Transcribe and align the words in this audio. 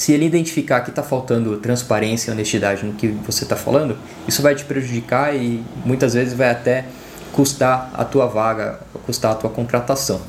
Se 0.00 0.12
ele 0.12 0.24
identificar 0.24 0.80
que 0.80 0.88
está 0.88 1.02
faltando 1.02 1.58
transparência 1.58 2.30
e 2.30 2.32
honestidade 2.32 2.86
no 2.86 2.94
que 2.94 3.08
você 3.08 3.44
está 3.44 3.54
falando, 3.54 3.98
isso 4.26 4.40
vai 4.40 4.54
te 4.54 4.64
prejudicar 4.64 5.36
e 5.36 5.62
muitas 5.84 6.14
vezes 6.14 6.32
vai 6.32 6.48
até 6.48 6.86
custar 7.34 7.90
a 7.92 8.02
tua 8.02 8.26
vaga, 8.26 8.80
custar 9.04 9.32
a 9.32 9.34
tua 9.34 9.50
contratação. 9.50 10.22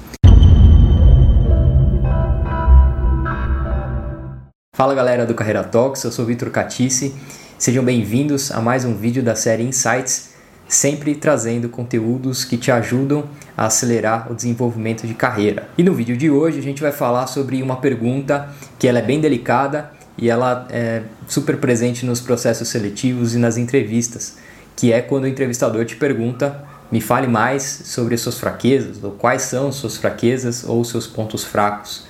Fala 4.75 4.93
galera 4.93 5.25
do 5.25 5.33
Carreira 5.33 5.63
Talks, 5.63 6.03
eu 6.03 6.11
sou 6.11 6.25
Vitor 6.25 6.49
Catice. 6.49 7.15
Sejam 7.57 7.81
bem-vindos 7.81 8.51
a 8.51 8.59
mais 8.59 8.83
um 8.83 8.93
vídeo 8.93 9.23
da 9.23 9.35
série 9.37 9.63
Insights, 9.63 10.30
sempre 10.71 11.13
trazendo 11.15 11.67
conteúdos 11.67 12.45
que 12.45 12.55
te 12.55 12.71
ajudam 12.71 13.25
a 13.57 13.65
acelerar 13.65 14.31
o 14.31 14.33
desenvolvimento 14.33 15.05
de 15.05 15.13
carreira. 15.13 15.67
E 15.77 15.83
no 15.83 15.93
vídeo 15.93 16.15
de 16.15 16.29
hoje 16.29 16.59
a 16.59 16.61
gente 16.61 16.81
vai 16.81 16.93
falar 16.93 17.27
sobre 17.27 17.61
uma 17.61 17.75
pergunta 17.75 18.47
que 18.79 18.87
ela 18.87 18.99
é 18.99 19.01
bem 19.01 19.19
delicada 19.19 19.91
e 20.17 20.29
ela 20.29 20.65
é 20.69 21.01
super 21.27 21.57
presente 21.57 22.05
nos 22.05 22.21
processos 22.21 22.69
seletivos 22.69 23.35
e 23.35 23.37
nas 23.37 23.57
entrevistas, 23.57 24.37
que 24.73 24.93
é 24.93 25.01
quando 25.01 25.25
o 25.25 25.27
entrevistador 25.27 25.83
te 25.83 25.97
pergunta 25.97 26.63
me 26.89 27.01
fale 27.01 27.27
mais 27.27 27.63
sobre 27.63 28.15
as 28.15 28.21
suas 28.21 28.39
fraquezas, 28.39 29.03
ou 29.03 29.11
quais 29.11 29.41
são 29.41 29.73
suas 29.73 29.97
fraquezas 29.97 30.63
ou 30.63 30.85
seus 30.85 31.05
pontos 31.05 31.43
fracos. 31.43 32.05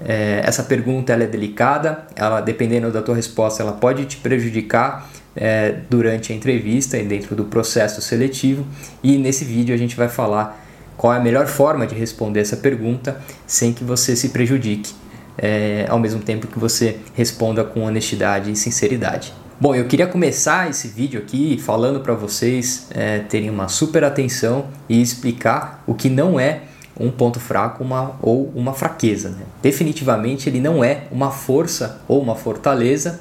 É, 0.00 0.40
essa 0.44 0.62
pergunta 0.62 1.12
ela 1.12 1.24
é 1.24 1.26
delicada, 1.26 2.06
ela 2.16 2.40
dependendo 2.40 2.90
da 2.90 3.02
tua 3.02 3.14
resposta, 3.14 3.62
ela 3.62 3.72
pode 3.72 4.06
te 4.06 4.16
prejudicar 4.16 5.10
é, 5.38 5.76
durante 5.88 6.32
a 6.32 6.36
entrevista 6.36 6.98
e 6.98 7.04
dentro 7.04 7.34
do 7.34 7.44
processo 7.44 8.02
seletivo. 8.02 8.66
E 9.02 9.16
nesse 9.16 9.44
vídeo 9.44 9.74
a 9.74 9.78
gente 9.78 9.96
vai 9.96 10.08
falar 10.08 10.64
qual 10.96 11.14
é 11.14 11.16
a 11.16 11.20
melhor 11.20 11.46
forma 11.46 11.86
de 11.86 11.94
responder 11.94 12.40
essa 12.40 12.56
pergunta 12.56 13.20
sem 13.46 13.72
que 13.72 13.84
você 13.84 14.16
se 14.16 14.30
prejudique, 14.30 14.92
é, 15.38 15.86
ao 15.88 15.98
mesmo 15.98 16.20
tempo 16.20 16.48
que 16.48 16.58
você 16.58 16.96
responda 17.14 17.62
com 17.62 17.84
honestidade 17.84 18.50
e 18.50 18.56
sinceridade. 18.56 19.32
Bom, 19.60 19.74
eu 19.74 19.86
queria 19.86 20.06
começar 20.06 20.68
esse 20.68 20.88
vídeo 20.88 21.20
aqui 21.20 21.58
falando 21.58 22.00
para 22.00 22.14
vocês 22.14 22.88
é, 22.90 23.20
terem 23.20 23.50
uma 23.50 23.68
super 23.68 24.04
atenção 24.04 24.66
e 24.88 25.00
explicar 25.00 25.82
o 25.86 25.94
que 25.94 26.08
não 26.08 26.38
é 26.38 26.62
um 26.98 27.10
ponto 27.10 27.38
fraco 27.38 27.82
uma, 27.82 28.16
ou 28.20 28.52
uma 28.54 28.72
fraqueza. 28.72 29.30
Né? 29.30 29.42
Definitivamente 29.62 30.48
ele 30.48 30.60
não 30.60 30.82
é 30.82 31.04
uma 31.10 31.30
força 31.30 32.00
ou 32.08 32.20
uma 32.20 32.34
fortaleza 32.34 33.20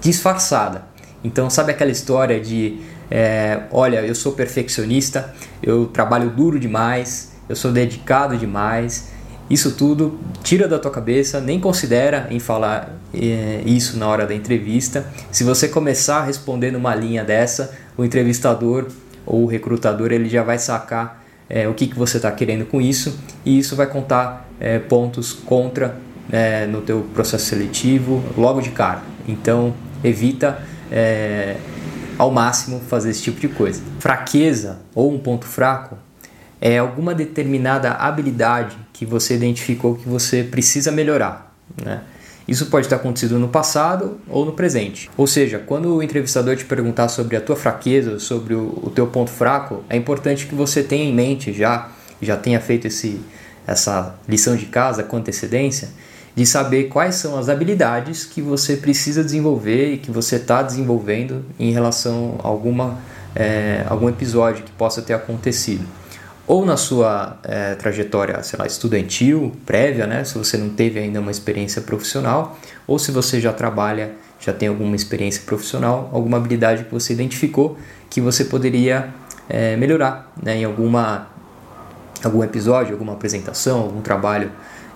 disfarçada. 0.00 0.89
Então, 1.22 1.50
sabe 1.50 1.72
aquela 1.72 1.90
história 1.90 2.40
de 2.40 2.80
é, 3.10 3.62
olha, 3.70 4.00
eu 4.02 4.14
sou 4.14 4.32
perfeccionista, 4.32 5.34
eu 5.62 5.86
trabalho 5.86 6.30
duro 6.30 6.58
demais, 6.58 7.32
eu 7.48 7.56
sou 7.56 7.72
dedicado 7.72 8.36
demais, 8.36 9.10
isso 9.50 9.72
tudo 9.72 10.20
tira 10.44 10.68
da 10.68 10.78
tua 10.78 10.92
cabeça, 10.92 11.40
nem 11.40 11.58
considera 11.58 12.28
em 12.30 12.38
falar 12.38 12.94
é, 13.12 13.62
isso 13.66 13.98
na 13.98 14.06
hora 14.06 14.24
da 14.24 14.32
entrevista. 14.32 15.04
Se 15.32 15.42
você 15.42 15.66
começar 15.68 16.18
a 16.18 16.24
responder 16.24 16.70
numa 16.70 16.94
linha 16.94 17.24
dessa, 17.24 17.76
o 17.96 18.04
entrevistador 18.04 18.86
ou 19.26 19.42
o 19.42 19.46
recrutador 19.46 20.12
ele 20.12 20.28
já 20.28 20.44
vai 20.44 20.56
sacar 20.56 21.24
é, 21.48 21.66
o 21.66 21.74
que, 21.74 21.88
que 21.88 21.98
você 21.98 22.18
está 22.18 22.30
querendo 22.30 22.64
com 22.64 22.80
isso 22.80 23.18
e 23.44 23.58
isso 23.58 23.74
vai 23.74 23.88
contar 23.88 24.48
é, 24.60 24.78
pontos 24.78 25.32
contra 25.32 25.96
é, 26.30 26.64
no 26.66 26.80
teu 26.80 27.04
processo 27.12 27.46
seletivo 27.46 28.22
logo 28.38 28.60
de 28.60 28.70
cara. 28.70 29.02
Então 29.26 29.74
evita 30.04 30.62
é, 30.90 31.56
ao 32.18 32.30
máximo 32.30 32.80
fazer 32.80 33.10
esse 33.10 33.22
tipo 33.22 33.40
de 33.40 33.48
coisa. 33.48 33.82
Fraqueza 33.98 34.80
ou 34.94 35.12
um 35.12 35.18
ponto 35.18 35.46
fraco 35.46 35.96
é 36.60 36.78
alguma 36.78 37.14
determinada 37.14 37.92
habilidade 37.92 38.76
que 38.92 39.06
você 39.06 39.34
identificou 39.34 39.94
que 39.94 40.08
você 40.08 40.42
precisa 40.42 40.92
melhorar. 40.92 41.54
Né? 41.82 42.02
Isso 42.46 42.66
pode 42.66 42.88
ter 42.88 42.96
acontecido 42.96 43.38
no 43.38 43.48
passado 43.48 44.18
ou 44.28 44.44
no 44.44 44.52
presente. 44.52 45.08
Ou 45.16 45.26
seja, 45.26 45.58
quando 45.58 45.94
o 45.94 46.02
entrevistador 46.02 46.56
te 46.56 46.64
perguntar 46.64 47.08
sobre 47.08 47.36
a 47.36 47.40
tua 47.40 47.56
fraqueza, 47.56 48.18
sobre 48.18 48.54
o, 48.54 48.80
o 48.82 48.90
teu 48.90 49.06
ponto 49.06 49.30
fraco, 49.30 49.84
é 49.88 49.96
importante 49.96 50.46
que 50.46 50.54
você 50.54 50.82
tenha 50.82 51.04
em 51.04 51.14
mente 51.14 51.52
já, 51.52 51.88
já 52.20 52.36
tenha 52.36 52.60
feito 52.60 52.86
esse, 52.86 53.20
essa 53.66 54.14
lição 54.28 54.56
de 54.56 54.66
casa 54.66 55.02
com 55.02 55.16
antecedência, 55.16 55.88
de 56.34 56.46
saber 56.46 56.84
quais 56.84 57.16
são 57.16 57.38
as 57.38 57.48
habilidades 57.48 58.24
que 58.24 58.40
você 58.40 58.76
precisa 58.76 59.22
desenvolver 59.22 59.94
e 59.94 59.98
que 59.98 60.10
você 60.10 60.36
está 60.36 60.62
desenvolvendo 60.62 61.44
em 61.58 61.72
relação 61.72 62.38
a 62.42 62.48
alguma, 62.48 62.98
é, 63.34 63.84
algum 63.88 64.08
episódio 64.08 64.64
que 64.64 64.72
possa 64.72 65.02
ter 65.02 65.14
acontecido. 65.14 65.84
Ou 66.46 66.64
na 66.64 66.76
sua 66.76 67.38
é, 67.44 67.74
trajetória, 67.74 68.42
sei 68.42 68.58
lá, 68.58 68.66
estudantil, 68.66 69.52
prévia, 69.64 70.06
né, 70.06 70.24
se 70.24 70.36
você 70.36 70.56
não 70.56 70.70
teve 70.70 70.98
ainda 70.98 71.20
uma 71.20 71.30
experiência 71.30 71.80
profissional, 71.82 72.58
ou 72.86 72.98
se 72.98 73.12
você 73.12 73.40
já 73.40 73.52
trabalha, 73.52 74.12
já 74.40 74.52
tem 74.52 74.68
alguma 74.68 74.96
experiência 74.96 75.42
profissional, 75.44 76.10
alguma 76.12 76.38
habilidade 76.38 76.84
que 76.84 76.92
você 76.92 77.12
identificou 77.12 77.76
que 78.10 78.20
você 78.20 78.44
poderia 78.44 79.14
é, 79.48 79.76
melhorar 79.76 80.32
né, 80.42 80.56
em 80.56 80.64
alguma, 80.64 81.28
algum 82.24 82.42
episódio, 82.42 82.92
alguma 82.92 83.12
apresentação, 83.12 83.78
algum 83.82 84.00
trabalho 84.00 84.50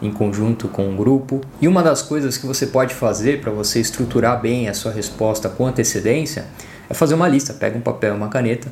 em 0.06 0.12
conjunto 0.12 0.68
com 0.68 0.88
um 0.88 0.96
grupo. 0.96 1.40
E 1.60 1.68
uma 1.68 1.82
das 1.82 2.02
coisas 2.02 2.36
que 2.36 2.46
você 2.46 2.66
pode 2.66 2.94
fazer 2.94 3.40
para 3.40 3.50
você 3.50 3.80
estruturar 3.80 4.40
bem 4.40 4.68
a 4.68 4.74
sua 4.74 4.92
resposta 4.92 5.48
com 5.48 5.66
antecedência 5.66 6.46
é 6.88 6.94
fazer 6.94 7.14
uma 7.14 7.28
lista. 7.28 7.52
Pega 7.54 7.76
um 7.76 7.80
papel, 7.80 8.14
uma 8.14 8.28
caneta 8.28 8.70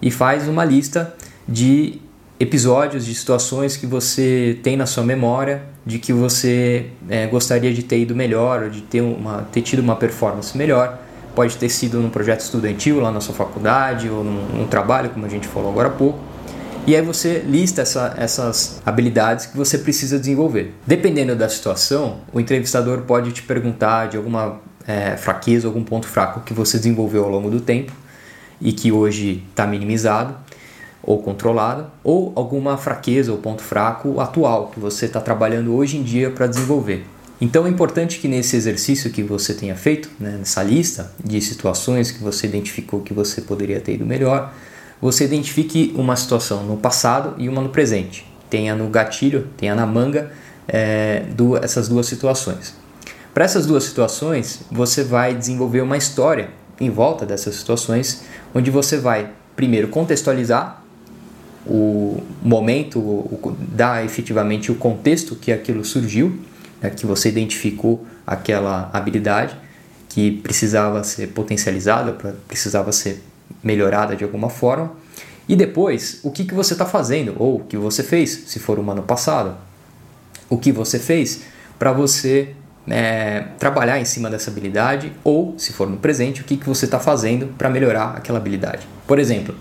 e 0.00 0.10
faz 0.10 0.48
uma 0.48 0.64
lista 0.64 1.14
de 1.48 2.00
episódios, 2.40 3.06
de 3.06 3.14
situações 3.14 3.76
que 3.76 3.86
você 3.86 4.58
tem 4.62 4.76
na 4.76 4.84
sua 4.84 5.04
memória, 5.04 5.62
de 5.86 5.98
que 5.98 6.12
você 6.12 6.86
é, 7.08 7.26
gostaria 7.28 7.72
de 7.72 7.84
ter 7.84 8.00
ido 8.00 8.16
melhor, 8.16 8.64
ou 8.64 8.70
de 8.70 8.80
ter, 8.80 9.00
uma, 9.00 9.46
ter 9.52 9.62
tido 9.62 9.78
uma 9.78 9.94
performance 9.94 10.56
melhor. 10.58 10.98
Pode 11.36 11.56
ter 11.56 11.68
sido 11.68 12.00
num 12.00 12.10
projeto 12.10 12.40
estudantil 12.40 13.00
lá 13.00 13.12
na 13.12 13.20
sua 13.20 13.34
faculdade, 13.34 14.08
ou 14.08 14.24
num, 14.24 14.58
num 14.58 14.66
trabalho, 14.66 15.10
como 15.10 15.24
a 15.24 15.28
gente 15.28 15.46
falou 15.46 15.70
agora 15.70 15.88
há 15.88 15.92
pouco. 15.92 16.31
E 16.84 16.96
aí 16.96 17.02
você 17.02 17.38
lista 17.38 17.82
essa, 17.82 18.12
essas 18.18 18.82
habilidades 18.84 19.46
que 19.46 19.56
você 19.56 19.78
precisa 19.78 20.18
desenvolver. 20.18 20.74
Dependendo 20.84 21.36
da 21.36 21.48
situação, 21.48 22.22
o 22.32 22.40
entrevistador 22.40 23.02
pode 23.02 23.30
te 23.30 23.42
perguntar 23.42 24.08
de 24.08 24.16
alguma 24.16 24.60
é, 24.86 25.16
fraqueza, 25.16 25.68
algum 25.68 25.84
ponto 25.84 26.08
fraco 26.08 26.40
que 26.40 26.52
você 26.52 26.78
desenvolveu 26.78 27.22
ao 27.22 27.30
longo 27.30 27.48
do 27.48 27.60
tempo 27.60 27.92
e 28.60 28.72
que 28.72 28.90
hoje 28.90 29.44
está 29.50 29.64
minimizado 29.64 30.34
ou 31.00 31.22
controlada, 31.22 31.88
ou 32.02 32.32
alguma 32.34 32.76
fraqueza 32.76 33.32
ou 33.32 33.38
ponto 33.38 33.62
fraco 33.62 34.20
atual 34.20 34.68
que 34.68 34.78
você 34.78 35.06
está 35.06 35.20
trabalhando 35.20 35.74
hoje 35.74 35.96
em 35.96 36.02
dia 36.02 36.30
para 36.30 36.46
desenvolver. 36.46 37.04
Então 37.40 37.66
é 37.66 37.68
importante 37.68 38.20
que 38.20 38.28
nesse 38.28 38.54
exercício 38.54 39.10
que 39.10 39.22
você 39.22 39.52
tenha 39.52 39.74
feito, 39.74 40.08
né, 40.18 40.36
nessa 40.38 40.62
lista 40.62 41.12
de 41.24 41.40
situações 41.40 42.12
que 42.12 42.22
você 42.22 42.46
identificou 42.46 43.00
que 43.00 43.12
você 43.12 43.40
poderia 43.40 43.80
ter 43.80 43.94
ido 43.94 44.06
melhor, 44.06 44.52
você 45.02 45.24
identifique 45.24 45.92
uma 45.96 46.14
situação 46.14 46.62
no 46.62 46.76
passado 46.76 47.34
e 47.36 47.48
uma 47.48 47.60
no 47.60 47.70
presente. 47.70 48.24
Tenha 48.48 48.76
no 48.76 48.88
gatilho, 48.88 49.48
tenha 49.56 49.74
na 49.74 49.84
manga 49.84 50.30
é, 50.68 51.24
do, 51.34 51.56
essas 51.56 51.88
duas 51.88 52.06
situações. 52.06 52.76
Para 53.34 53.44
essas 53.44 53.66
duas 53.66 53.82
situações, 53.82 54.60
você 54.70 55.02
vai 55.02 55.34
desenvolver 55.34 55.80
uma 55.80 55.96
história 55.96 56.50
em 56.80 56.88
volta 56.88 57.26
dessas 57.26 57.56
situações, 57.56 58.22
onde 58.54 58.70
você 58.70 58.96
vai 58.96 59.30
primeiro 59.56 59.88
contextualizar 59.88 60.80
o 61.66 62.22
momento, 62.40 63.00
o, 63.00 63.56
dar 63.58 64.04
efetivamente 64.04 64.70
o 64.70 64.76
contexto 64.76 65.34
que 65.34 65.50
aquilo 65.50 65.84
surgiu, 65.84 66.38
né, 66.80 66.90
que 66.90 67.06
você 67.06 67.28
identificou 67.28 68.06
aquela 68.24 68.88
habilidade 68.92 69.56
que 70.08 70.30
precisava 70.30 71.02
ser 71.02 71.28
potencializada, 71.28 72.12
precisava 72.46 72.92
ser 72.92 73.22
melhorada 73.62 74.16
de 74.16 74.24
alguma 74.24 74.50
forma. 74.50 74.92
E 75.48 75.56
depois, 75.56 76.20
o 76.22 76.30
que, 76.30 76.44
que 76.44 76.54
você 76.54 76.74
está 76.74 76.86
fazendo, 76.86 77.34
ou 77.38 77.56
o 77.56 77.64
que 77.64 77.76
você 77.76 78.02
fez, 78.02 78.44
se 78.46 78.58
for 78.58 78.78
um 78.78 78.90
ano 78.90 79.02
passado, 79.02 79.56
o 80.48 80.56
que 80.56 80.70
você 80.70 80.98
fez 80.98 81.42
para 81.78 81.92
você 81.92 82.54
é, 82.88 83.44
trabalhar 83.58 84.00
em 84.00 84.04
cima 84.04 84.30
dessa 84.30 84.50
habilidade, 84.50 85.12
ou, 85.24 85.54
se 85.58 85.72
for 85.72 85.88
no 85.88 85.96
presente, 85.96 86.40
o 86.40 86.44
que, 86.44 86.56
que 86.56 86.68
você 86.68 86.84
está 86.84 86.98
fazendo 86.98 87.48
para 87.58 87.68
melhorar 87.68 88.14
aquela 88.16 88.38
habilidade. 88.38 88.86
Por 89.06 89.18
exemplo, 89.18 89.54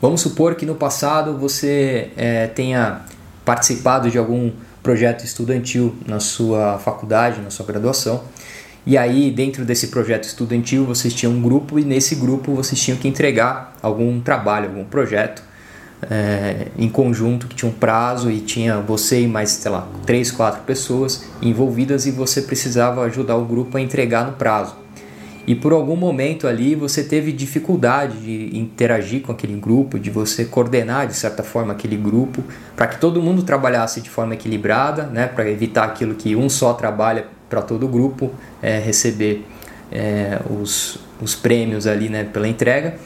Vamos 0.00 0.20
supor 0.20 0.54
que 0.54 0.64
no 0.64 0.76
passado 0.76 1.36
você 1.36 2.12
é, 2.16 2.46
tenha 2.46 3.00
participado 3.44 4.08
de 4.08 4.16
algum 4.16 4.52
projeto 4.80 5.24
estudantil 5.24 5.96
na 6.06 6.20
sua 6.20 6.78
faculdade, 6.78 7.40
na 7.40 7.50
sua 7.50 7.66
graduação, 7.66 8.22
e 8.88 8.96
aí 8.96 9.30
dentro 9.30 9.66
desse 9.66 9.88
projeto 9.88 10.24
estudantil 10.24 10.82
vocês 10.86 11.12
tinham 11.12 11.34
um 11.34 11.42
grupo 11.42 11.78
e 11.78 11.84
nesse 11.84 12.14
grupo 12.14 12.54
vocês 12.54 12.80
tinham 12.80 12.96
que 12.96 13.06
entregar 13.06 13.76
algum 13.82 14.18
trabalho, 14.18 14.70
algum 14.70 14.82
projeto 14.82 15.42
é, 16.10 16.68
em 16.78 16.88
conjunto 16.88 17.48
que 17.48 17.54
tinha 17.54 17.70
um 17.70 17.74
prazo 17.74 18.30
e 18.30 18.40
tinha 18.40 18.80
você 18.80 19.20
e 19.20 19.28
mais, 19.28 19.50
sei 19.50 19.70
lá, 19.70 19.86
três, 20.06 20.30
quatro 20.30 20.62
pessoas 20.62 21.22
envolvidas 21.42 22.06
e 22.06 22.10
você 22.10 22.40
precisava 22.40 23.02
ajudar 23.02 23.36
o 23.36 23.44
grupo 23.44 23.76
a 23.76 23.80
entregar 23.82 24.24
no 24.24 24.32
prazo. 24.32 24.74
E 25.46 25.54
por 25.54 25.74
algum 25.74 25.96
momento 25.96 26.46
ali 26.46 26.74
você 26.74 27.04
teve 27.04 27.30
dificuldade 27.30 28.16
de 28.20 28.58
interagir 28.58 29.20
com 29.20 29.32
aquele 29.32 29.60
grupo, 29.60 29.98
de 29.98 30.08
você 30.08 30.46
coordenar 30.46 31.06
de 31.06 31.14
certa 31.14 31.42
forma 31.42 31.74
aquele 31.74 31.96
grupo, 31.96 32.42
para 32.74 32.86
que 32.86 32.98
todo 32.98 33.20
mundo 33.20 33.42
trabalhasse 33.42 34.00
de 34.00 34.08
forma 34.08 34.32
equilibrada, 34.32 35.02
né, 35.02 35.26
para 35.26 35.46
evitar 35.50 35.84
aquilo 35.84 36.14
que 36.14 36.34
um 36.34 36.48
só 36.48 36.72
trabalha 36.72 37.36
para 37.48 37.62
todo 37.62 37.86
o 37.86 37.88
grupo 37.88 38.30
é, 38.62 38.78
receber 38.78 39.44
é, 39.90 40.40
os, 40.50 40.98
os 41.20 41.34
prêmios 41.34 41.86
ali 41.86 42.08
né, 42.08 42.24
pela 42.24 42.48
entrega. 42.48 42.96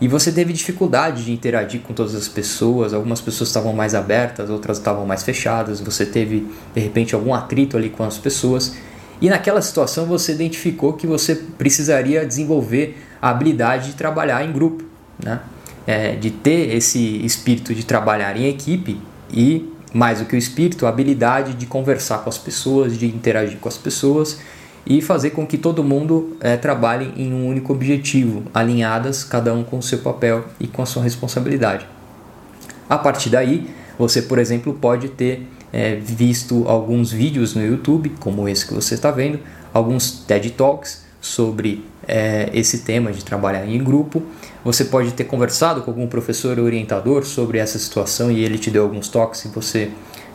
E 0.00 0.08
você 0.08 0.32
teve 0.32 0.52
dificuldade 0.52 1.24
de 1.24 1.32
interagir 1.32 1.80
com 1.80 1.94
todas 1.94 2.14
as 2.16 2.26
pessoas, 2.26 2.92
algumas 2.92 3.20
pessoas 3.20 3.50
estavam 3.50 3.72
mais 3.72 3.94
abertas, 3.94 4.50
outras 4.50 4.78
estavam 4.78 5.06
mais 5.06 5.22
fechadas, 5.22 5.80
você 5.80 6.04
teve 6.04 6.44
de 6.74 6.80
repente 6.80 7.14
algum 7.14 7.32
atrito 7.32 7.76
ali 7.76 7.88
com 7.88 8.02
as 8.02 8.18
pessoas. 8.18 8.74
E 9.20 9.30
naquela 9.30 9.62
situação 9.62 10.06
você 10.06 10.32
identificou 10.32 10.94
que 10.94 11.06
você 11.06 11.36
precisaria 11.36 12.26
desenvolver 12.26 13.00
a 13.20 13.30
habilidade 13.30 13.92
de 13.92 13.94
trabalhar 13.94 14.44
em 14.44 14.50
grupo, 14.50 14.82
né? 15.22 15.40
É, 15.86 16.16
de 16.16 16.30
ter 16.30 16.74
esse 16.74 17.24
espírito 17.24 17.72
de 17.72 17.84
trabalhar 17.84 18.36
em 18.36 18.48
equipe 18.48 19.00
e, 19.32 19.71
mais 19.92 20.20
do 20.20 20.24
que 20.24 20.34
o 20.34 20.38
espírito, 20.38 20.86
a 20.86 20.88
habilidade 20.88 21.54
de 21.54 21.66
conversar 21.66 22.18
com 22.18 22.28
as 22.30 22.38
pessoas, 22.38 22.98
de 22.98 23.06
interagir 23.06 23.58
com 23.58 23.68
as 23.68 23.76
pessoas 23.76 24.38
e 24.84 25.00
fazer 25.00 25.30
com 25.30 25.46
que 25.46 25.56
todo 25.56 25.84
mundo 25.84 26.36
é, 26.40 26.56
trabalhe 26.56 27.12
em 27.16 27.32
um 27.32 27.46
único 27.48 27.72
objetivo, 27.72 28.42
alinhadas, 28.52 29.22
cada 29.22 29.54
um 29.54 29.62
com 29.62 29.78
o 29.78 29.82
seu 29.82 29.98
papel 29.98 30.44
e 30.58 30.66
com 30.66 30.82
a 30.82 30.86
sua 30.86 31.02
responsabilidade. 31.02 31.86
A 32.88 32.98
partir 32.98 33.30
daí, 33.30 33.70
você, 33.98 34.22
por 34.22 34.38
exemplo, 34.38 34.74
pode 34.74 35.08
ter 35.08 35.48
é, 35.72 35.94
visto 35.94 36.66
alguns 36.66 37.12
vídeos 37.12 37.54
no 37.54 37.64
YouTube, 37.64 38.12
como 38.18 38.48
esse 38.48 38.66
que 38.66 38.74
você 38.74 38.94
está 38.94 39.10
vendo, 39.10 39.38
alguns 39.72 40.10
TED 40.26 40.50
Talks 40.50 41.04
sobre 41.22 41.84
é, 42.06 42.50
esse 42.52 42.78
tema 42.78 43.12
de 43.12 43.24
trabalhar 43.24 43.64
em 43.64 43.82
grupo. 43.82 44.22
Você 44.64 44.84
pode 44.84 45.12
ter 45.12 45.24
conversado 45.24 45.80
com 45.82 45.90
algum 45.92 46.08
professor 46.08 46.58
orientador 46.58 47.24
sobre 47.24 47.58
essa 47.58 47.78
situação 47.78 48.30
e 48.30 48.44
ele 48.44 48.58
te 48.58 48.70
deu 48.70 48.82
alguns 48.82 49.08
toques 49.08 49.44
e 49.44 49.48
você 49.48 49.90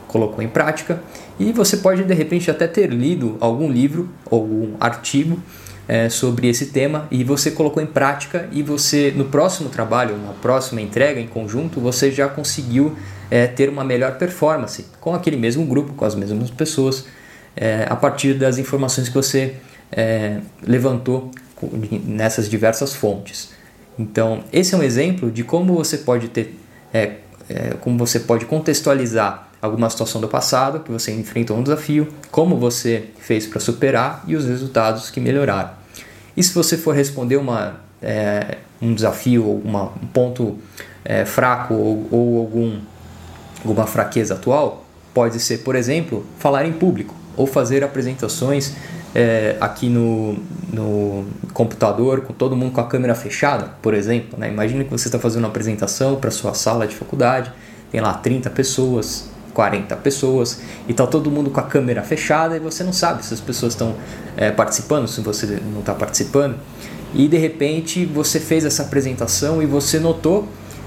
colocou 0.08 0.42
em 0.42 0.48
prática. 0.48 1.00
E 1.38 1.52
você 1.52 1.76
pode 1.76 2.02
de 2.02 2.14
repente 2.14 2.50
até 2.50 2.66
ter 2.66 2.90
lido 2.90 3.36
algum 3.38 3.70
livro 3.70 4.08
ou 4.30 4.40
algum 4.40 4.74
artigo 4.80 5.38
é, 5.86 6.08
sobre 6.08 6.48
esse 6.48 6.66
tema 6.66 7.06
e 7.10 7.22
você 7.22 7.50
colocou 7.50 7.82
em 7.82 7.86
prática 7.86 8.48
e 8.50 8.62
você 8.62 9.12
no 9.14 9.26
próximo 9.26 9.68
trabalho, 9.68 10.16
na 10.16 10.32
próxima 10.32 10.80
entrega 10.80 11.20
em 11.20 11.26
conjunto, 11.26 11.80
você 11.80 12.10
já 12.10 12.28
conseguiu 12.28 12.96
é, 13.30 13.46
ter 13.46 13.68
uma 13.68 13.84
melhor 13.84 14.16
performance 14.16 14.86
com 15.00 15.14
aquele 15.14 15.36
mesmo 15.36 15.64
grupo, 15.66 15.92
com 15.92 16.04
as 16.06 16.14
mesmas 16.14 16.50
pessoas, 16.50 17.06
é, 17.54 17.86
a 17.88 17.96
partir 17.96 18.34
das 18.34 18.56
informações 18.56 19.08
que 19.08 19.14
você 19.14 19.56
é, 19.92 20.40
levantou 20.62 21.30
nessas 22.04 22.48
diversas 22.48 22.94
fontes. 22.94 23.50
Então, 23.98 24.44
esse 24.52 24.74
é 24.74 24.78
um 24.78 24.82
exemplo 24.82 25.30
de 25.30 25.42
como 25.42 25.74
você 25.74 25.98
pode 25.98 26.28
ter, 26.28 26.58
é, 26.92 27.16
é, 27.48 27.74
como 27.80 27.98
você 27.98 28.20
pode 28.20 28.44
contextualizar 28.44 29.48
alguma 29.60 29.90
situação 29.90 30.20
do 30.20 30.28
passado 30.28 30.80
que 30.80 30.90
você 30.90 31.12
enfrentou 31.12 31.56
um 31.56 31.62
desafio, 31.62 32.08
como 32.30 32.56
você 32.56 33.06
fez 33.18 33.46
para 33.46 33.58
superar 33.58 34.22
e 34.26 34.36
os 34.36 34.46
resultados 34.46 35.10
que 35.10 35.20
melhoraram. 35.20 35.70
E 36.36 36.42
se 36.42 36.54
você 36.54 36.76
for 36.76 36.94
responder 36.94 37.36
uma, 37.36 37.80
é, 38.00 38.58
um 38.80 38.94
desafio 38.94 39.44
uma, 39.64 39.86
um 39.86 40.06
ponto 40.12 40.58
é, 41.04 41.24
fraco 41.24 41.74
ou, 41.74 42.08
ou 42.12 42.38
algum, 42.38 42.78
alguma 43.64 43.86
fraqueza 43.86 44.34
atual, 44.34 44.84
pode 45.12 45.40
ser, 45.40 45.58
por 45.58 45.74
exemplo, 45.74 46.24
falar 46.38 46.64
em 46.64 46.72
público 46.72 47.14
ou 47.36 47.46
fazer 47.46 47.82
apresentações 47.82 48.74
é, 49.14 49.56
aqui 49.60 49.88
no, 49.88 50.36
no 50.72 51.26
computador, 51.52 52.22
com 52.22 52.32
todo 52.32 52.56
mundo 52.56 52.72
com 52.72 52.80
a 52.80 52.86
câmera 52.86 53.14
fechada, 53.14 53.70
por 53.82 53.94
exemplo. 53.94 54.38
Né? 54.38 54.48
Imagina 54.48 54.84
que 54.84 54.90
você 54.90 55.08
está 55.08 55.18
fazendo 55.18 55.44
uma 55.44 55.48
apresentação 55.48 56.16
para 56.16 56.30
sua 56.30 56.54
sala 56.54 56.86
de 56.86 56.94
faculdade, 56.94 57.52
tem 57.90 58.00
lá 58.00 58.12
30 58.14 58.50
pessoas, 58.50 59.30
40 59.54 59.96
pessoas 59.96 60.60
e 60.86 60.94
tá 60.94 61.06
todo 61.06 61.30
mundo 61.30 61.50
com 61.50 61.58
a 61.58 61.64
câmera 61.64 62.02
fechada 62.02 62.56
e 62.56 62.60
você 62.60 62.84
não 62.84 62.92
sabe 62.92 63.24
se 63.24 63.34
as 63.34 63.40
pessoas 63.40 63.72
estão 63.72 63.96
é, 64.36 64.50
participando, 64.50 65.08
se 65.08 65.20
você 65.20 65.58
não 65.72 65.80
está 65.80 65.94
participando. 65.94 66.56
E 67.14 67.26
de 67.26 67.38
repente 67.38 68.04
você 68.04 68.38
fez 68.38 68.64
essa 68.64 68.82
apresentação 68.82 69.62
e 69.62 69.66
você 69.66 69.98
notou 69.98 70.46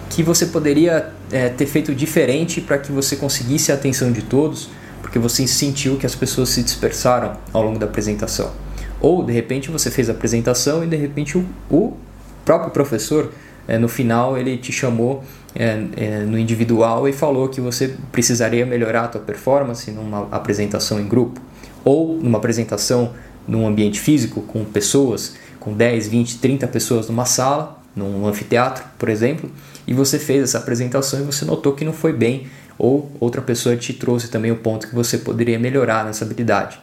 que 0.09 0.21
você 0.21 0.45
poderia 0.45 1.11
é, 1.31 1.49
ter 1.49 1.65
feito 1.65 1.95
diferente 1.95 2.61
para 2.61 2.77
que 2.77 2.91
você 2.91 3.15
conseguisse 3.15 3.71
a 3.71 3.75
atenção 3.75 4.11
de 4.11 4.21
todos, 4.21 4.69
porque 5.01 5.19
você 5.19 5.45
sentiu 5.47 5.97
que 5.97 6.05
as 6.05 6.15
pessoas 6.15 6.49
se 6.49 6.63
dispersaram 6.63 7.37
ao 7.51 7.63
longo 7.63 7.79
da 7.79 7.85
apresentação. 7.85 8.51
Ou 8.99 9.23
de 9.23 9.33
repente 9.33 9.71
você 9.71 9.89
fez 9.89 10.09
a 10.09 10.13
apresentação 10.13 10.83
e 10.83 10.87
de 10.87 10.95
repente 10.95 11.37
o, 11.37 11.45
o 11.69 11.97
próprio 12.45 12.71
professor 12.71 13.31
é, 13.67 13.77
no 13.77 13.87
final 13.87 14.37
ele 14.37 14.57
te 14.57 14.71
chamou 14.71 15.23
é, 15.55 15.83
é, 15.97 16.19
no 16.19 16.37
individual 16.37 17.07
e 17.07 17.13
falou 17.13 17.49
que 17.49 17.59
você 17.59 17.95
precisaria 18.11 18.65
melhorar 18.65 19.05
a 19.05 19.07
tua 19.07 19.21
performance 19.21 19.89
numa 19.91 20.27
apresentação 20.31 20.99
em 20.99 21.07
grupo 21.07 21.41
ou 21.83 22.15
numa 22.15 22.37
apresentação 22.37 23.13
num 23.47 23.67
ambiente 23.67 23.99
físico 23.99 24.41
com 24.41 24.63
pessoas, 24.63 25.35
com 25.59 25.73
10, 25.73 26.07
20, 26.07 26.37
30 26.37 26.67
pessoas 26.67 27.07
numa 27.07 27.25
sala, 27.25 27.79
num 27.95 28.25
anfiteatro, 28.27 28.83
por 28.97 29.09
exemplo, 29.09 29.49
e 29.85 29.93
você 29.93 30.17
fez 30.19 30.43
essa 30.43 30.59
apresentação 30.59 31.19
e 31.19 31.23
você 31.23 31.43
notou 31.43 31.73
que 31.73 31.83
não 31.83 31.91
foi 31.91 32.13
bem 32.13 32.47
ou 32.83 33.11
outra 33.19 33.43
pessoa 33.43 33.77
te 33.77 33.93
trouxe 33.93 34.27
também 34.27 34.51
o 34.51 34.55
ponto 34.55 34.87
que 34.87 34.95
você 34.95 35.19
poderia 35.19 35.59
melhorar 35.59 36.03
nessa 36.03 36.25
habilidade. 36.25 36.79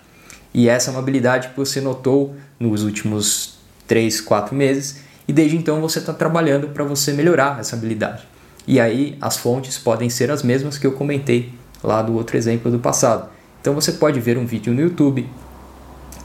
E 0.55 0.69
essa 0.69 0.91
é 0.91 0.93
uma 0.93 1.01
habilidade 1.01 1.49
que 1.49 1.57
você 1.57 1.81
notou 1.81 2.37
nos 2.61 2.85
últimos 2.85 3.59
3, 3.89 4.21
4 4.21 4.55
meses 4.55 5.01
e 5.27 5.33
desde 5.33 5.57
então 5.57 5.81
você 5.81 5.99
está 5.99 6.13
trabalhando 6.13 6.69
para 6.69 6.85
você 6.85 7.13
melhorar 7.13 7.59
essa 7.59 7.75
habilidade. 7.75 8.23
E 8.65 8.79
aí 8.79 9.19
as 9.21 9.37
fontes 9.39 9.77
podem 9.77 10.09
ser 10.09 10.31
as 10.31 10.45
mesmas 10.45 10.79
que 10.79 10.87
eu 10.87 10.93
comentei 10.93 11.53
lá 11.83 12.01
do 12.01 12.15
outro 12.15 12.37
exemplo 12.37 12.71
do 12.71 12.79
passado. 12.79 13.29
Então 13.61 13.75
você 13.75 13.91
pode 13.91 14.21
ver 14.21 14.39
um 14.39 14.47
vídeo 14.47 14.73
no 14.73 14.81
YouTube 14.81 15.29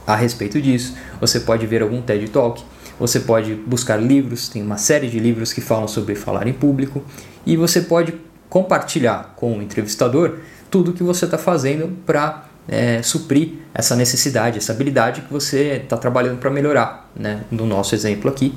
a 0.05 0.15
respeito 0.15 0.61
disso, 0.61 0.95
você 1.19 1.39
pode 1.39 1.65
ver 1.65 1.81
algum 1.81 1.99
TED 1.99 2.29
Talk, 2.29 2.63
você 2.99 3.21
pode 3.21 3.55
buscar 3.55 3.95
livros, 3.95 4.49
tem 4.49 4.61
uma 4.61 4.77
série 4.77 5.09
de 5.09 5.17
livros 5.17 5.51
que 5.51 5.61
falam 5.61 5.87
sobre 5.87 6.13
falar 6.13 6.45
em 6.45 6.53
público 6.53 7.01
e 7.43 7.57
você 7.57 7.81
pode 7.81 8.13
compartilhar 8.53 9.33
com 9.35 9.57
o 9.57 9.63
entrevistador 9.63 10.37
tudo 10.69 10.91
o 10.91 10.93
que 10.93 11.01
você 11.01 11.25
está 11.25 11.39
fazendo 11.39 11.97
para 12.05 12.45
é, 12.67 13.01
suprir 13.01 13.53
essa 13.73 13.95
necessidade, 13.95 14.59
essa 14.59 14.71
habilidade 14.71 15.21
que 15.21 15.33
você 15.33 15.81
está 15.83 15.97
trabalhando 15.97 16.37
para 16.37 16.51
melhorar. 16.51 17.09
Né? 17.15 17.41
No 17.49 17.65
nosso 17.65 17.95
exemplo 17.95 18.29
aqui, 18.29 18.53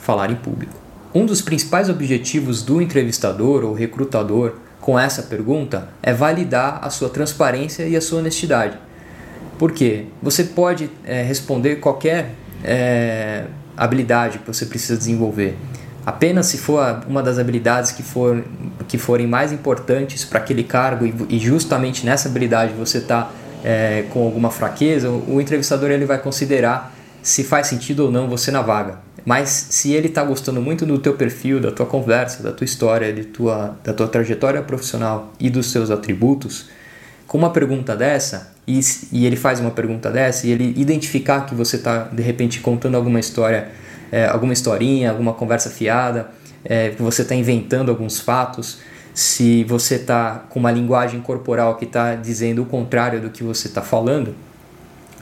falar 0.00 0.32
em 0.32 0.34
público. 0.34 0.72
Um 1.14 1.24
dos 1.24 1.40
principais 1.40 1.88
objetivos 1.88 2.64
do 2.64 2.82
entrevistador 2.82 3.64
ou 3.64 3.74
recrutador 3.74 4.54
com 4.80 4.98
essa 4.98 5.22
pergunta 5.22 5.88
é 6.02 6.12
validar 6.12 6.80
a 6.82 6.90
sua 6.90 7.08
transparência 7.08 7.84
e 7.84 7.94
a 7.96 8.00
sua 8.00 8.18
honestidade. 8.18 8.76
Por 9.56 9.70
quê? 9.70 10.06
Você 10.20 10.42
pode 10.42 10.90
é, 11.04 11.22
responder 11.22 11.76
qualquer 11.76 12.32
é, 12.64 13.44
habilidade 13.76 14.40
que 14.40 14.46
você 14.48 14.66
precisa 14.66 14.98
desenvolver. 14.98 15.56
Apenas 16.08 16.46
se 16.46 16.56
for 16.56 17.04
uma 17.06 17.22
das 17.22 17.38
habilidades 17.38 17.92
que, 17.92 18.02
for, 18.02 18.42
que 18.88 18.96
forem 18.96 19.26
mais 19.26 19.52
importantes 19.52 20.24
para 20.24 20.38
aquele 20.38 20.64
cargo 20.64 21.06
e, 21.06 21.36
e, 21.36 21.38
justamente 21.38 22.04
nessa 22.04 22.28
habilidade 22.28 22.72
você 22.72 22.98
está 22.98 23.30
é, 23.62 24.04
com 24.10 24.24
alguma 24.24 24.50
fraqueza, 24.50 25.10
o, 25.10 25.40
entrevistador 25.40 25.90
ele 25.90 26.06
vai 26.06 26.18
considerar 26.18 26.94
se 27.22 27.44
faz 27.44 27.66
sentido 27.66 28.06
ou 28.06 28.10
não 28.10 28.28
você 28.28 28.50
na 28.50 28.62
vaga. 28.62 28.98
Mas 29.24 29.50
se 29.50 29.92
ele 29.92 30.08
está 30.08 30.24
gostando 30.24 30.60
muito 30.62 30.86
do 30.86 30.98
teu 30.98 31.14
perfil, 31.14 31.60
da 31.60 31.70
tua 31.70 31.84
conversa, 31.84 32.42
da 32.42 32.50
tua 32.50 32.64
história, 32.64 33.12
de 33.12 33.24
tua, 33.24 33.76
da 33.84 33.92
tua 33.92 34.08
trajetória 34.08 34.62
profissional 34.62 35.34
e 35.38 35.50
dos 35.50 35.70
seus 35.70 35.90
atributos, 35.90 36.70
com 37.26 37.36
uma 37.36 37.50
pergunta 37.50 37.94
dessa, 37.94 38.52
e, 38.66 38.80
e 39.12 39.26
ele 39.26 39.36
faz 39.36 39.60
uma 39.60 39.70
pergunta 39.70 40.10
dessa, 40.10 40.46
e 40.46 40.50
ele 40.50 40.72
identificar 40.76 41.44
que 41.44 41.54
você 41.54 41.76
está 41.76 42.04
de 42.04 42.22
repente 42.22 42.60
contando 42.60 42.94
alguma 42.94 43.20
história, 43.20 43.68
é, 44.10 44.24
alguma 44.24 44.54
historinha, 44.54 45.10
alguma 45.10 45.34
conversa 45.34 45.68
fiada, 45.68 46.30
é, 46.64 46.90
você 46.90 47.22
está 47.22 47.34
inventando 47.34 47.90
alguns 47.90 48.20
fatos, 48.20 48.78
se 49.14 49.64
você 49.64 49.96
está 49.96 50.44
com 50.48 50.60
uma 50.60 50.70
linguagem 50.70 51.20
corporal 51.20 51.76
que 51.76 51.84
está 51.84 52.14
dizendo 52.14 52.62
o 52.62 52.66
contrário 52.66 53.20
do 53.20 53.30
que 53.30 53.42
você 53.42 53.68
está 53.68 53.82
falando, 53.82 54.34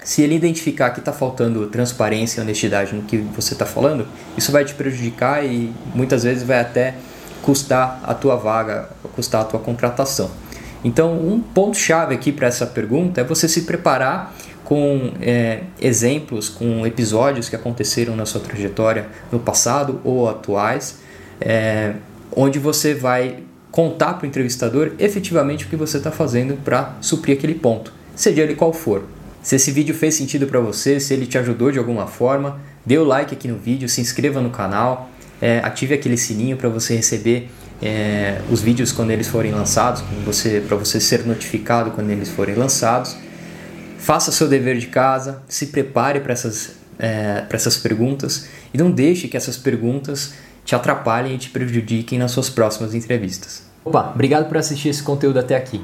se 0.05 0.23
ele 0.23 0.37
identificar 0.37 0.91
que 0.91 1.01
está 1.01 1.13
faltando 1.13 1.67
transparência 1.67 2.41
e 2.41 2.43
honestidade 2.43 2.95
no 2.95 3.03
que 3.03 3.17
você 3.17 3.55
está 3.55 3.67
falando, 3.67 4.07
isso 4.37 4.53
vai 4.53 4.65
te 4.65 4.75
prejudicar 4.75 5.45
e 5.45 5.73
muitas 5.95 6.23
vezes 6.23 6.45
vai 6.45 6.61
até 6.61 6.95
custar 7.43 8.01
a 8.05 8.15
tua 8.15 8.37
vaga, 8.37 8.89
custar 9.15 9.41
a 9.41 9.45
tua 9.45 9.61
contratação. 9.61 10.31
Então, 10.85 11.15
um 11.15 11.41
ponto-chave 11.41 12.15
aqui 12.15 12.31
para 12.31 12.47
essa 12.47 12.67
pergunta 12.67 13.21
é 13.21 13.25
você 13.25 13.49
se 13.49 13.63
preparar 13.63 14.33
com 14.63 15.13
é, 15.21 15.63
exemplos, 15.81 16.49
com 16.49 16.87
episódios 16.87 17.49
que 17.49 17.57
aconteceram 17.57 18.15
na 18.15 18.27
sua 18.27 18.41
trajetória 18.41 19.09
no 19.33 19.39
passado 19.39 20.01
ou 20.05 20.29
atuais, 20.29 20.99
é, 21.41 21.95
onde 22.35 22.59
você 22.59 22.95
vai 22.95 23.39
contar 23.71 24.15
para 24.15 24.25
o 24.25 24.27
entrevistador 24.27 24.93
efetivamente 24.99 25.67
o 25.67 25.69
que 25.69 25.77
você 25.77 25.99
está 25.99 26.11
fazendo 26.11 26.57
para 26.65 26.97
suprir 27.01 27.37
aquele 27.37 27.55
ponto, 27.55 27.93
seja 28.15 28.43
ele 28.43 28.55
qual 28.55 28.73
for. 28.73 29.05
Se 29.43 29.55
esse 29.55 29.71
vídeo 29.71 29.95
fez 29.95 30.15
sentido 30.15 30.47
para 30.47 30.59
você, 30.59 30.99
se 30.99 31.15
ele 31.15 31.27
te 31.27 31.39
ajudou 31.39 31.71
de 31.71 31.79
alguma 31.79 32.07
forma, 32.07 32.61
dê 32.85 32.99
o 32.99 33.05
like 33.05 33.35
aqui 33.35 33.47
no 33.47 33.57
vídeo, 33.57 33.89
se 33.89 34.01
inscreva 34.01 34.41
no 34.41 34.51
canal, 34.51 35.09
é, 35.41 35.61
ative 35.63 35.95
aquele 35.95 36.17
sininho 36.17 36.57
para 36.57 36.69
você 36.69 36.97
receber 36.97 37.49
é, 37.83 38.41
os 38.51 38.61
vídeos 38.61 38.91
quando 38.93 39.11
eles 39.11 39.29
forem 39.29 39.53
lançados, 39.53 40.03
para 40.67 40.77
você, 40.77 41.01
ser 41.01 41.27
notificado 41.27 41.91
quando 41.91 42.11
eles 42.11 42.29
forem 42.29 42.55
lançados. 42.55 43.17
Faça 43.99 44.33
seu 44.33 44.49
dever 44.49 44.79
de 44.79 44.87
casa, 44.87 45.43
se 45.49 45.67
prepare 45.67 46.21
para 46.21 46.33
essas, 46.33 46.73
é, 46.99 47.45
essas 47.51 47.77
perguntas 47.77 48.49
e 48.73 48.79
não 48.79 48.91
deixe 48.91 49.29
que 49.29 49.37
essas 49.37 49.57
perguntas 49.57 50.35
te 50.67 50.75
atrapalhem 50.75 51.37
e 51.37 51.39
te 51.39 51.49
prejudiquem 51.49 52.19
nas 52.19 52.33
suas 52.33 52.51
próximas 52.51 52.93
entrevistas. 52.93 53.63
Opa, 53.85 54.11
obrigado 54.13 54.49
por 54.49 54.59
assistir 54.59 54.89
esse 54.89 55.03
conteúdo 55.03 55.39
até 55.39 55.57
aqui. 55.57 55.81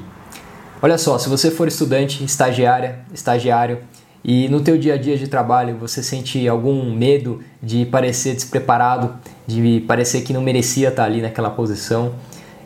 Olha 0.81 0.97
só, 0.97 1.17
se 1.17 1.29
você 1.29 1.49
for 1.49 1.69
estudante, 1.69 2.21
estagiária, 2.21 2.99
estagiário 3.13 3.79
e 4.21 4.49
no 4.49 4.59
teu 4.59 4.77
dia 4.77 4.95
a 4.95 4.97
dia 4.97 5.17
de 5.17 5.29
trabalho 5.29 5.77
você 5.77 6.03
sente 6.03 6.45
algum 6.49 6.93
medo 6.93 7.41
de 7.61 7.85
parecer 7.85 8.33
despreparado, 8.35 9.15
de 9.47 9.81
parecer 9.87 10.21
que 10.21 10.33
não 10.33 10.41
merecia 10.41 10.89
estar 10.89 11.05
ali 11.05 11.21
naquela 11.21 11.49
posição, 11.49 12.15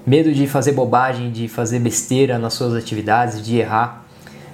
medo 0.04 0.34
de 0.34 0.48
fazer 0.48 0.72
bobagem, 0.72 1.32
de 1.32 1.48
fazer 1.48 1.78
besteira 1.78 2.40
nas 2.40 2.56
suas 2.56 2.74
atividades, 2.74 3.46
de 3.46 3.58
errar, 3.58 4.04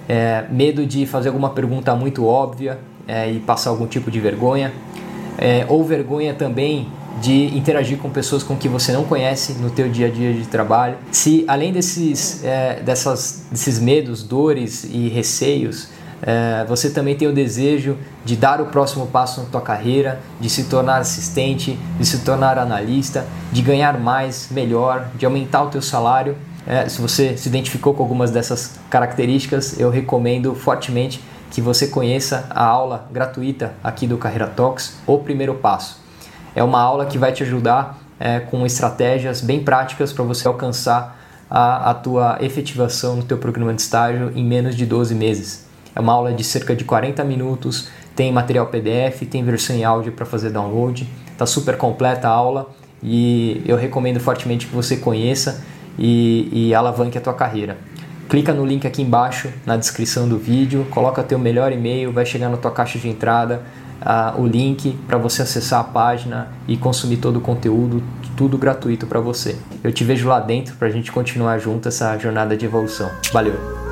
é, 0.06 0.44
medo 0.50 0.84
de 0.84 1.06
fazer 1.06 1.28
alguma 1.28 1.48
pergunta 1.48 1.94
muito 1.96 2.26
óbvia 2.26 2.78
é, 3.08 3.30
e 3.30 3.40
passar 3.40 3.70
algum 3.70 3.86
tipo 3.86 4.10
de 4.10 4.20
vergonha, 4.20 4.70
é, 5.38 5.64
ou 5.66 5.82
vergonha 5.82 6.34
também 6.34 6.88
de 7.20 7.56
interagir 7.56 7.98
com 7.98 8.10
pessoas 8.10 8.42
com 8.42 8.56
que 8.56 8.68
você 8.68 8.92
não 8.92 9.04
conhece 9.04 9.54
no 9.54 9.70
teu 9.70 9.88
dia 9.88 10.06
a 10.06 10.10
dia 10.10 10.32
de 10.32 10.46
trabalho. 10.46 10.96
Se 11.12 11.44
além 11.46 11.72
desses, 11.72 12.44
é, 12.44 12.80
dessas, 12.80 13.46
desses 13.50 13.78
medos, 13.78 14.22
dores 14.22 14.84
e 14.84 15.08
receios, 15.08 15.88
é, 16.22 16.64
você 16.66 16.88
também 16.90 17.14
tem 17.14 17.28
o 17.28 17.32
desejo 17.32 17.98
de 18.24 18.34
dar 18.34 18.60
o 18.60 18.66
próximo 18.66 19.06
passo 19.06 19.42
na 19.42 19.46
tua 19.46 19.60
carreira, 19.60 20.20
de 20.40 20.48
se 20.48 20.64
tornar 20.64 20.98
assistente, 20.98 21.78
de 21.98 22.06
se 22.06 22.18
tornar 22.18 22.58
analista, 22.58 23.26
de 23.52 23.60
ganhar 23.60 23.98
mais, 23.98 24.48
melhor, 24.50 25.08
de 25.16 25.26
aumentar 25.26 25.62
o 25.64 25.68
teu 25.68 25.82
salário. 25.82 26.36
É, 26.66 26.88
se 26.88 27.00
você 27.00 27.36
se 27.36 27.48
identificou 27.48 27.92
com 27.92 28.02
algumas 28.02 28.30
dessas 28.30 28.78
características, 28.88 29.78
eu 29.78 29.90
recomendo 29.90 30.54
fortemente 30.54 31.20
que 31.50 31.60
você 31.60 31.86
conheça 31.86 32.46
a 32.50 32.64
aula 32.64 33.06
gratuita 33.12 33.74
aqui 33.84 34.06
do 34.06 34.16
Carreira 34.16 34.46
Talks, 34.46 34.96
o 35.06 35.18
primeiro 35.18 35.54
passo. 35.54 36.03
É 36.54 36.62
uma 36.62 36.80
aula 36.80 37.06
que 37.06 37.18
vai 37.18 37.32
te 37.32 37.42
ajudar 37.42 37.98
é, 38.18 38.40
com 38.40 38.64
estratégias 38.64 39.40
bem 39.40 39.62
práticas 39.62 40.12
para 40.12 40.24
você 40.24 40.46
alcançar 40.46 41.20
a, 41.50 41.90
a 41.90 41.94
tua 41.94 42.38
efetivação 42.40 43.16
no 43.16 43.22
teu 43.22 43.38
programa 43.38 43.74
de 43.74 43.80
estágio 43.82 44.32
em 44.34 44.44
menos 44.44 44.74
de 44.74 44.86
12 44.86 45.14
meses. 45.14 45.66
É 45.94 46.00
uma 46.00 46.12
aula 46.12 46.32
de 46.32 46.42
cerca 46.42 46.74
de 46.74 46.84
40 46.84 47.22
minutos, 47.24 47.88
tem 48.16 48.32
material 48.32 48.66
PDF, 48.66 49.22
tem 49.30 49.44
versão 49.44 49.76
em 49.76 49.84
áudio 49.84 50.12
para 50.12 50.24
fazer 50.24 50.50
download. 50.50 51.08
Está 51.30 51.46
super 51.46 51.76
completa 51.76 52.28
a 52.28 52.30
aula 52.30 52.70
e 53.02 53.62
eu 53.66 53.76
recomendo 53.76 54.20
fortemente 54.20 54.66
que 54.66 54.74
você 54.74 54.96
conheça 54.96 55.62
e, 55.98 56.48
e 56.52 56.74
alavanque 56.74 57.18
a 57.18 57.20
tua 57.20 57.34
carreira. 57.34 57.76
Clica 58.28 58.52
no 58.54 58.64
link 58.64 58.86
aqui 58.86 59.02
embaixo 59.02 59.50
na 59.66 59.76
descrição 59.76 60.28
do 60.28 60.38
vídeo, 60.38 60.86
coloca 60.90 61.22
teu 61.22 61.38
melhor 61.38 61.72
e-mail, 61.72 62.10
vai 62.10 62.24
chegar 62.24 62.48
na 62.48 62.56
tua 62.56 62.70
caixa 62.70 62.98
de 62.98 63.08
entrada 63.08 63.62
uh, 64.04 64.40
o 64.40 64.46
link 64.46 64.96
para 65.06 65.18
você 65.18 65.42
acessar 65.42 65.80
a 65.80 65.84
página 65.84 66.48
e 66.68 66.76
consumir 66.76 67.16
todo 67.16 67.36
o 67.36 67.40
conteúdo, 67.40 68.02
tudo 68.36 68.58
gratuito 68.58 69.06
para 69.06 69.20
você. 69.20 69.56
Eu 69.82 69.92
te 69.92 70.04
vejo 70.04 70.28
lá 70.28 70.40
dentro 70.40 70.76
para 70.76 70.88
a 70.88 70.90
gente 70.90 71.10
continuar 71.10 71.58
junto 71.58 71.88
essa 71.88 72.16
jornada 72.18 72.56
de 72.56 72.64
evolução. 72.64 73.10
Valeu! 73.32 73.83